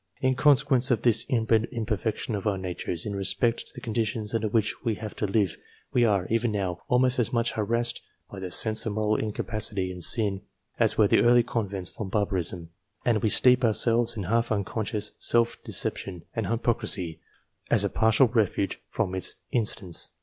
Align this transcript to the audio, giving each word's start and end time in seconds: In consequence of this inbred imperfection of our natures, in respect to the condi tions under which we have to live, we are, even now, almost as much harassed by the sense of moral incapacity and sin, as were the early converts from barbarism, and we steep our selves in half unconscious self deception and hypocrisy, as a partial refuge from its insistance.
In 0.19 0.33
consequence 0.33 0.89
of 0.89 1.03
this 1.03 1.27
inbred 1.29 1.67
imperfection 1.71 2.33
of 2.33 2.47
our 2.47 2.57
natures, 2.57 3.05
in 3.05 3.15
respect 3.15 3.67
to 3.67 3.73
the 3.75 3.81
condi 3.81 4.03
tions 4.07 4.33
under 4.33 4.47
which 4.47 4.83
we 4.83 4.95
have 4.95 5.15
to 5.17 5.27
live, 5.27 5.57
we 5.93 6.03
are, 6.05 6.25
even 6.31 6.51
now, 6.51 6.79
almost 6.87 7.19
as 7.19 7.31
much 7.31 7.51
harassed 7.51 8.01
by 8.27 8.39
the 8.39 8.49
sense 8.49 8.83
of 8.87 8.93
moral 8.93 9.17
incapacity 9.17 9.91
and 9.91 10.03
sin, 10.03 10.41
as 10.79 10.97
were 10.97 11.07
the 11.07 11.21
early 11.21 11.43
converts 11.43 11.91
from 11.91 12.09
barbarism, 12.09 12.71
and 13.05 13.21
we 13.21 13.29
steep 13.29 13.63
our 13.63 13.75
selves 13.75 14.17
in 14.17 14.23
half 14.23 14.51
unconscious 14.51 15.11
self 15.19 15.63
deception 15.63 16.23
and 16.35 16.47
hypocrisy, 16.47 17.19
as 17.69 17.83
a 17.83 17.89
partial 17.89 18.27
refuge 18.29 18.79
from 18.87 19.13
its 19.13 19.35
insistance. 19.51 20.09